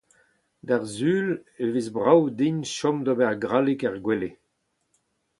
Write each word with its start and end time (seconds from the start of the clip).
D’ar 0.67 0.83
Sul 0.95 1.27
e 1.63 1.65
vez 1.73 1.87
brav 1.95 2.23
din 2.37 2.57
chom 2.75 2.97
d’ober 3.05 3.35
grallig 3.43 3.81
er 3.87 3.97
gwele. 4.05 4.31